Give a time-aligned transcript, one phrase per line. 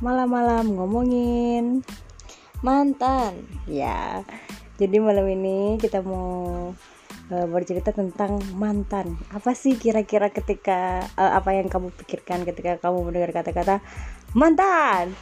[0.00, 1.84] malam-malam ngomongin
[2.60, 3.44] mantan.
[3.64, 4.24] Ya,
[4.76, 6.72] jadi malam ini kita mau
[7.30, 9.16] uh, bercerita tentang mantan.
[9.32, 13.80] Apa sih kira-kira ketika uh, apa yang kamu pikirkan ketika kamu mendengar kata-kata
[14.36, 15.16] mantan?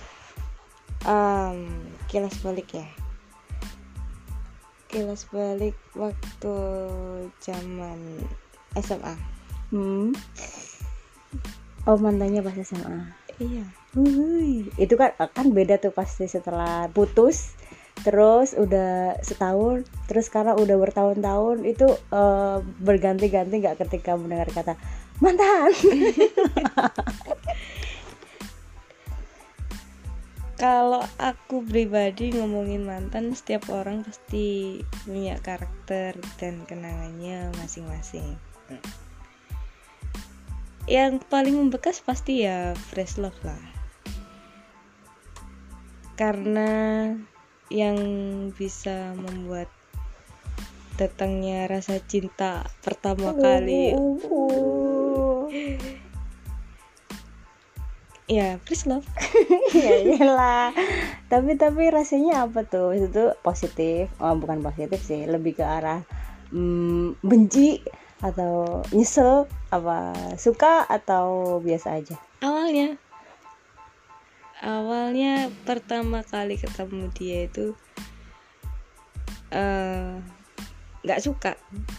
[1.07, 1.69] um,
[2.11, 2.89] kilas balik ya
[4.89, 6.57] kilas balik waktu
[7.45, 8.01] zaman
[8.81, 9.15] SMA
[9.69, 10.17] Hmm.
[11.85, 13.13] Oh mantannya pas SMA.
[13.41, 13.65] Iya.
[13.97, 17.57] Wuih, itu kan kan beda tuh pasti setelah putus
[18.07, 24.79] terus udah setahun terus sekarang udah bertahun-tahun itu eh, berganti-ganti nggak ketika mendengar kata
[25.19, 25.73] mantan!
[30.59, 38.35] Kalau aku pribadi ngomongin mantan setiap orang pasti punya karakter dan kenangannya masing-masing
[40.89, 43.61] yang paling membekas pasti ya fresh love lah.
[46.17, 46.71] Karena
[47.69, 47.99] yang
[48.57, 49.69] bisa membuat
[50.97, 53.93] datangnya rasa cinta pertama kali.
[58.27, 59.05] ya fresh love.
[59.69, 60.73] Ya iyalah.
[61.29, 62.97] Tapi tapi rasanya apa tuh?
[62.97, 64.09] Itu positif.
[64.17, 65.29] Oh bukan positif sih.
[65.29, 66.01] Lebih ke arah
[66.49, 67.85] mm, benci
[68.25, 72.17] atau nyesel apa suka atau biasa aja?
[72.41, 72.97] Awalnya
[74.59, 77.77] awalnya pertama kali ketemu dia itu
[79.53, 80.19] eh,
[81.05, 81.55] nggak suka.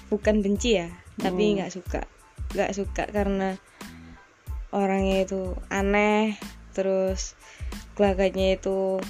[0.10, 0.90] Bukan benci ya
[1.20, 1.62] tapi Hmm.
[1.62, 2.02] nggak suka.
[2.56, 3.56] Nggak suka karena
[4.70, 6.38] orangnya itu aneh
[6.78, 7.34] terus
[7.98, 9.02] gelagatnya itu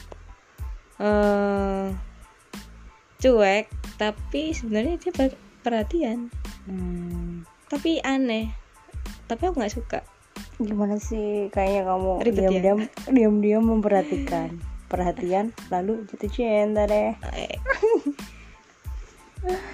[1.00, 1.92] eh
[3.20, 3.68] cuek
[4.00, 6.32] tapi sebenarnya dia per- perhatian.
[6.64, 8.52] Hmm, tapi aneh.
[9.30, 10.00] Tapi aku nggak suka.
[10.60, 11.48] Gimana sih?
[11.54, 12.32] Kayaknya kamu ya?
[12.34, 14.58] diam-diam diam-diam memperhatikan.
[14.90, 17.14] Perhatian lalu jatuh cinta deh.
[17.38, 17.56] Eh.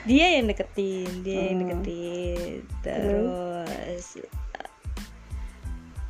[0.05, 1.81] dia yang deketin dia yang Hmm.
[1.81, 2.59] deketin.
[2.83, 4.05] Terus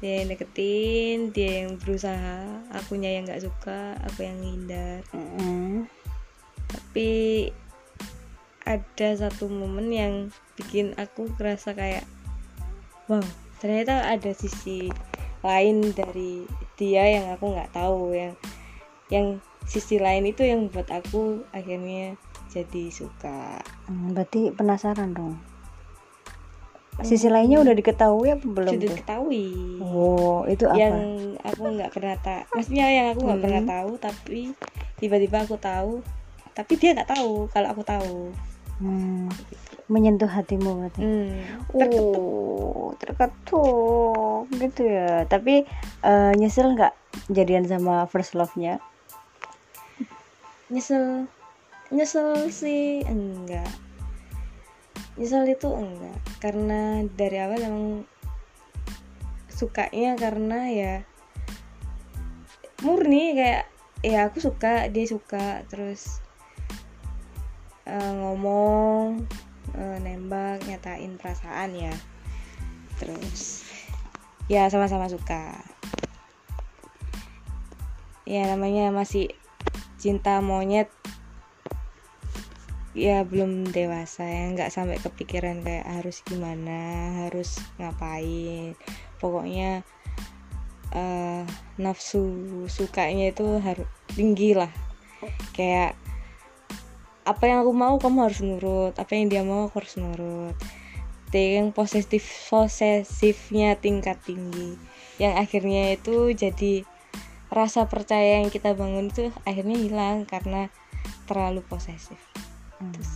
[0.03, 2.44] dia yang deketin dia yang berusaha.
[2.74, 5.06] Akunya yang nggak suka aku yang ngindar.
[5.13, 5.85] Mm-mm.
[6.66, 7.47] tapi
[8.65, 10.13] ada satu momen yang
[10.57, 12.05] bikin aku ngerasa kayak
[13.05, 13.21] wow
[13.61, 14.89] ternyata ada sisi
[15.45, 18.33] lain dari dia yang aku nggak tahu yang
[19.13, 19.27] yang
[19.69, 22.17] sisi lain itu yang buat aku akhirnya
[22.49, 23.59] jadi suka.
[23.85, 25.35] Hmm, berarti penasaran dong.
[27.03, 29.47] Sisi lainnya udah diketahui apa belum sudah diketahui.
[29.83, 30.79] Oh itu apa?
[30.79, 30.95] Yang
[31.43, 33.73] aku nggak pernah tahu maksudnya yang aku nggak pernah Hmm.
[33.75, 34.39] tahu tapi
[34.95, 35.93] tiba-tiba aku tahu
[36.55, 38.15] tapi dia nggak tahu kalau aku tahu
[38.75, 39.31] Hmm,
[39.88, 41.72] menyentuh hatimu berarti hmm.
[41.72, 45.24] Oh, terketuk gitu ya.
[45.28, 45.63] Tapi
[46.03, 46.94] eh, nyesel nggak
[47.31, 48.84] jadian sama first love-nya?
[50.66, 51.30] nyesel
[51.94, 53.69] nyesel sih enggak
[55.13, 57.90] nyesel itu enggak karena dari awal emang
[59.46, 60.94] sukanya karena ya
[62.81, 63.69] murni kayak
[64.02, 66.18] ya aku suka dia suka terus
[67.85, 69.25] eh, ngomong
[69.78, 71.94] eh, nembak nyatain perasaan ya.
[72.97, 73.66] Terus
[74.50, 75.62] ya sama-sama suka.
[78.25, 79.29] Ya namanya masih
[80.01, 80.90] cinta monyet.
[82.95, 84.50] Ya belum dewasa ya.
[84.50, 86.81] Nggak sampai kepikiran kayak harus gimana
[87.28, 88.74] harus ngapain.
[89.22, 89.85] Pokoknya
[90.95, 91.44] eh,
[91.78, 92.25] nafsu
[92.66, 93.85] sukanya itu harus
[94.16, 94.72] tinggi lah.
[95.53, 96.00] Kayak
[97.25, 98.94] apa yang aku mau kamu harus nurut.
[98.94, 100.56] Apa yang dia mau aku harus nurut.
[101.36, 104.80] Yang posesif posesifnya tingkat tinggi.
[105.19, 106.88] Yang akhirnya itu jadi
[107.52, 110.72] rasa percaya yang kita bangun itu akhirnya hilang karena
[111.28, 112.16] terlalu posesif.
[112.80, 113.12] Terus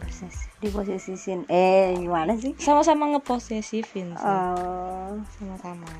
[0.00, 1.44] proses diposisisin.
[1.50, 2.56] Eh, gimana sih?
[2.56, 4.32] sama-sama ngeposesifin sih.
[4.32, 5.90] Oh, sama-sama.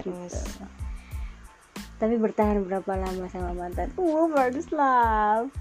[0.00, 0.32] Terus
[2.02, 3.94] tapi bertahan berapa lama sama mantan?
[3.94, 5.52] Uh, first love.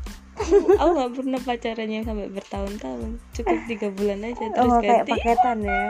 [0.74, 5.58] Aku nggak pernah pacarannya sampai bertahun-tahun cukup tiga bulan aja terus Oh, kayak ganti paketan
[5.62, 5.84] ya.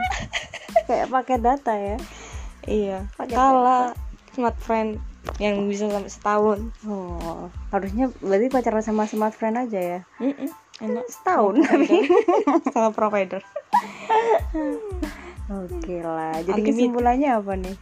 [0.85, 1.97] kayak paket data ya.
[2.63, 3.85] iya Pakai kalah
[4.31, 4.99] smart friend
[5.37, 9.99] yang bisa sampai setahun Oh, harusnya berarti pacaran sama smart friend aja ya.
[10.17, 10.49] Mm-mm,
[10.79, 11.61] enak Setahun.
[12.67, 13.41] sama provider
[15.47, 16.39] Oke lah.
[16.39, 16.69] Jadi Unlimited.
[16.71, 17.75] kesimpulannya apa nih?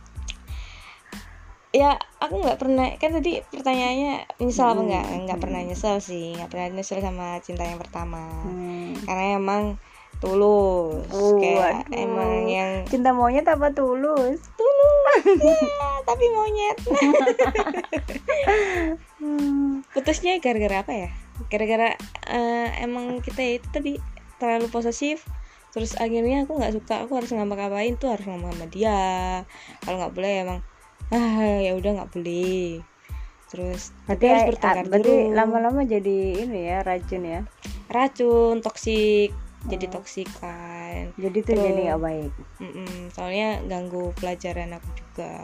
[1.69, 5.44] Ya aku nggak pernah kan tadi pertanyaannya nyesel apa Hmm, nggak nggak hmm.
[5.44, 8.98] pernah nyesel sih nggak pernah nyesel sama cinta yang pertama Hmm.
[9.04, 9.63] karena emang
[10.18, 11.95] tulus Oh, kayak waduh.
[11.95, 14.42] emang yang Cinta monyet apa tulus?
[14.51, 15.24] tulus
[15.80, 16.75] Ya, tapi monyet
[19.89, 21.10] putusnya gara-gara apa ya
[21.48, 21.95] gara-gara
[22.27, 23.94] eh, emang kita itu tadi
[24.38, 25.24] terlalu posesif
[25.69, 29.00] terus akhirnya aku nggak suka aku harus ngapa-ngapain tuh harus ngomong sama dia
[29.80, 30.60] kalau nggak boleh emang
[31.09, 32.79] ah ya udah nggak boleh.
[33.50, 35.33] Terus berarti tapi harus ah, bertengkar berarti dulu.
[35.33, 37.41] lama-lama jadi ini ya racun ya?
[37.88, 39.31] Racun toksik.
[39.59, 39.91] Jadi Oh.
[39.91, 42.31] toksik kan jadi tuh Terus- jadi nggak baik.
[42.59, 45.44] Mm-mm, soalnya ganggu pelajaran aku juga.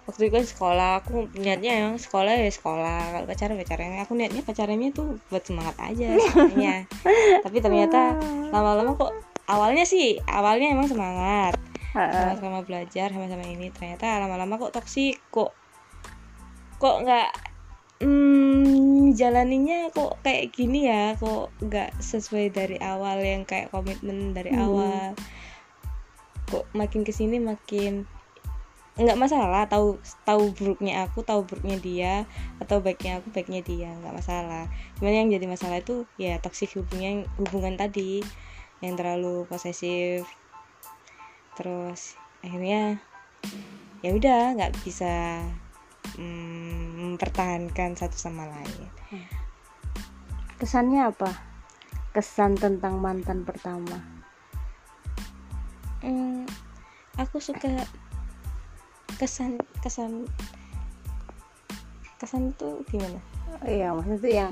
[0.00, 3.12] Waktu itu kan sekolah aku niatnya emang sekolah ya sekolah.
[3.12, 6.88] Kalau pacaran pacaran aku niatnya pacarannya tuh buat semangat aja sebenarnya
[7.40, 8.16] tapi ternyata
[8.48, 9.12] lama-lama kok
[9.44, 11.54] awalnya sih awalnya emang semangat.
[11.94, 13.70] Sama-sama belajar sama-sama ini.
[13.74, 15.52] Ternyata lama-lama kok toksik kok
[16.80, 17.30] kok nggak
[18.00, 24.54] hmm, jalaninya kok kayak gini ya kok nggak sesuai dari awal yang kayak komitmen dari
[24.54, 24.64] Hmm.
[24.64, 25.06] awal.
[26.50, 28.06] Kok makin ke sini makin
[29.00, 29.96] nggak masalah tahu
[30.28, 32.14] tahu buruknya aku tahu buruknya dia
[32.60, 34.66] atau baiknya aku baiknya dia nggak masalah.
[34.98, 38.20] Cuman yang jadi masalah itu ya toksik hubungan hubungan tadi
[38.80, 40.24] yang terlalu posesif
[41.60, 42.96] terus akhirnya
[44.00, 45.44] ya udah nggak bisa
[46.16, 48.88] mm, mempertahankan satu sama lain.
[50.56, 51.28] Kesannya apa?
[52.16, 54.00] Kesan tentang mantan pertama.
[56.00, 56.48] Hmm,
[57.20, 57.84] aku suka
[59.20, 60.24] kesan kesan
[62.16, 63.20] kesan tuh gimana?
[63.68, 64.50] Iya maksudnya tuh yang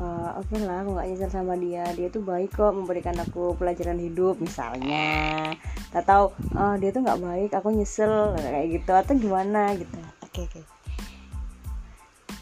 [0.00, 1.84] eh, oke lah aku nggak nyesel sama dia.
[1.94, 5.52] Dia tuh baik kok memberikan aku pelajaran hidup misalnya.
[5.94, 8.90] Atau oh, dia tuh nggak baik aku nyesel kayak gitu.
[8.94, 9.98] Atau gimana gitu.
[10.24, 10.60] Oke oke.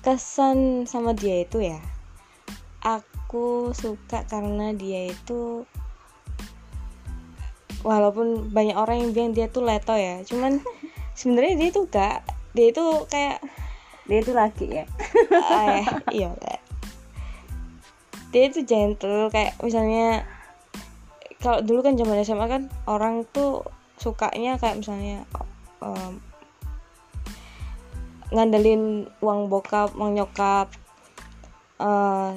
[0.02, 1.78] Kesan sama dia itu ya
[2.82, 5.64] aku suka karena dia itu
[7.86, 10.60] walaupun banyak orang yang bilang dia tuh leto ya cuman
[11.18, 13.40] sebenarnya dia tuh gak dia itu kayak
[14.02, 14.84] dia tuh laki ya.
[15.30, 16.34] Eh, iya
[18.32, 20.24] dia itu gentle kayak misalnya
[21.44, 23.66] kalau dulu kan zaman SMA kan orang tuh
[24.00, 25.28] sukanya kayak misalnya
[25.84, 26.18] em,
[28.32, 30.72] ngandelin uang bokap uang nyokap
[31.78, 32.30] eh,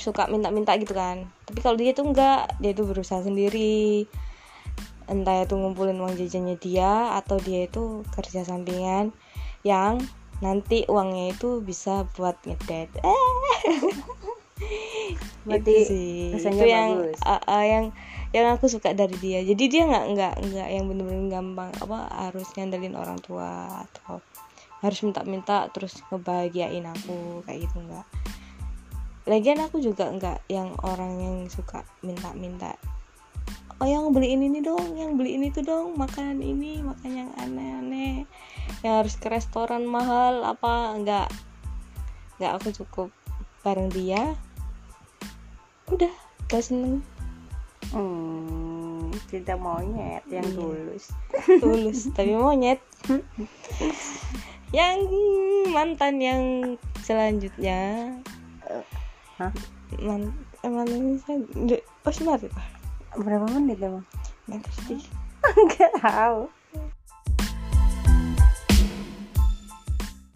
[0.00, 1.28] suka minta-minta gitu kan.
[1.44, 4.08] Tapi kalau dia tuh enggak dia tuh berusaha sendiri.
[5.10, 9.10] Entah itu ngumpulin uang jajannya dia atau dia itu kerja sampingan
[9.66, 9.98] yang
[10.40, 12.88] nanti uangnya itu bisa buat ngedet
[15.44, 16.36] Berarti itu sih.
[16.36, 17.18] itu yang bagus.
[17.24, 17.84] uh, uh, yang
[18.30, 19.42] yang aku suka dari dia.
[19.42, 21.98] Jadi dia nggak nggak nggak yang bener-bener gampang apa
[22.28, 24.22] harus ngandelin orang tua atau
[24.80, 28.06] harus minta-minta terus ngebahagiain aku kayak gitu nggak.
[29.28, 32.76] Lagian aku juga nggak yang orang yang suka minta-minta.
[33.80, 38.28] Oh yang beliin ini dong yang beliin itu dong makanan ini makan yang aneh-aneh.
[38.84, 41.28] Yang harus ke restoran mahal apa nggak.
[42.36, 43.08] Nggak aku cukup
[43.60, 44.36] bareng dia
[45.90, 46.12] udah
[46.48, 47.02] gak seneng.
[47.90, 50.54] Hmm, cinta monyet yang Iya.
[50.54, 51.04] tulus.
[51.62, 52.78] Tulus tapi monyet.
[54.70, 54.98] Yang
[55.74, 56.42] mantan yang
[57.02, 58.06] selanjutnya.
[59.34, 59.50] Hah?
[59.98, 60.30] man
[60.62, 61.42] eh, mantan saya
[61.82, 62.38] oh sebentar.
[63.18, 64.06] Berapa menit emang?
[64.46, 65.02] Nanti
[65.42, 66.46] nggak tahu